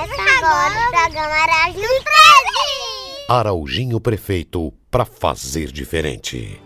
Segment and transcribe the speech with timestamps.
[0.00, 3.26] Começa agora o programa Araújo 13!
[3.28, 6.58] Araujinho Prefeito para fazer diferente.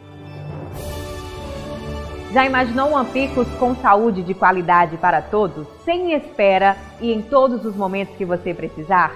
[2.32, 7.64] Já imaginou um Ampicos com saúde de qualidade para todos, sem espera e em todos
[7.64, 9.12] os momentos que você precisar?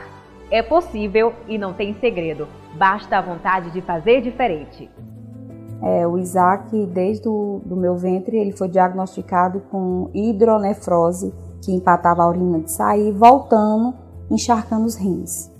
[0.50, 2.48] É possível e não tem segredo.
[2.74, 4.90] Basta a vontade de fazer diferente.
[5.80, 11.32] É, o Isaac, desde o do meu ventre, ele foi diagnosticado com hidronefrose,
[11.62, 15.50] que empatava a urina de sair, voltando, encharcando os rins.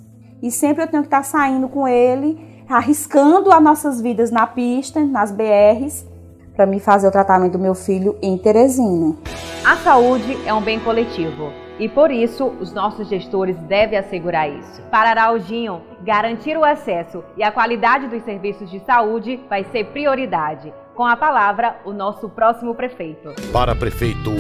[0.43, 5.05] E sempre eu tenho que estar saindo com ele, arriscando as nossas vidas na pista,
[5.05, 6.06] nas BRs,
[6.55, 9.16] para me fazer o tratamento do meu filho em Teresina.
[9.65, 14.82] A saúde é um bem coletivo e por isso os nossos gestores devem assegurar isso.
[14.91, 20.73] Para Araujinho, garantir o acesso e a qualidade dos serviços de saúde vai ser prioridade.
[20.98, 23.33] Com a palavra, o nosso próximo prefeito.
[23.52, 24.33] Para prefeito,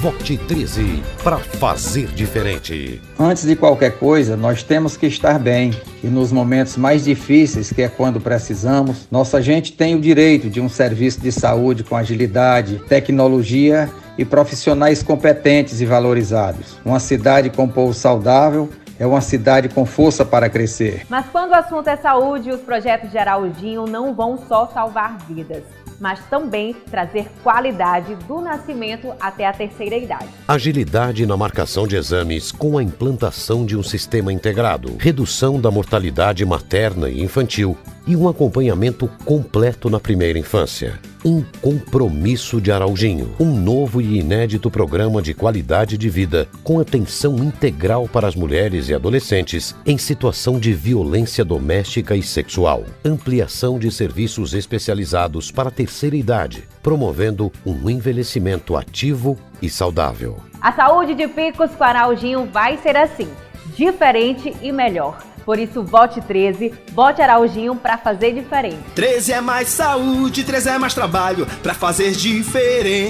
[0.00, 3.02] vote 13 para fazer diferente.
[3.18, 5.72] Antes de qualquer coisa, nós temos que estar bem.
[6.04, 10.60] E nos momentos mais difíceis, que é quando precisamos, nossa gente tem o direito de
[10.60, 16.78] um serviço de saúde com agilidade, tecnologia e profissionais competentes e valorizados.
[16.84, 18.70] Uma cidade com povo saudável
[19.00, 21.04] é uma cidade com força para crescer.
[21.08, 25.64] Mas quando o assunto é saúde, os projetos de Araujinho não vão só salvar vidas
[26.00, 30.28] mas também trazer qualidade do nascimento até a terceira idade.
[30.46, 36.44] Agilidade na marcação de exames com a implantação de um sistema integrado, redução da mortalidade
[36.44, 40.98] materna e infantil e um acompanhamento completo na primeira infância.
[41.26, 47.38] Um compromisso de Araujinho, um novo e inédito programa de qualidade de vida com atenção
[47.38, 52.84] integral para as mulheres e adolescentes em situação de violência doméstica e sexual.
[53.02, 60.36] Ampliação de serviços especializados para a terceira idade, promovendo um envelhecimento ativo e saudável.
[60.60, 63.30] A saúde de Picos com Araujinho vai ser assim,
[63.74, 68.78] diferente e melhor por isso, vote 13, vote Araujinho para fazer diferente.
[68.94, 73.00] 13 é mais saúde, 13 é mais trabalho para fazer diferente.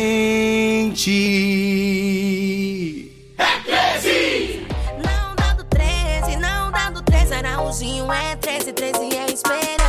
[3.39, 3.59] É
[4.01, 4.67] 13!
[5.03, 9.84] Não dando 13, não dando 13, Araujinho é 13, 13 é esperança.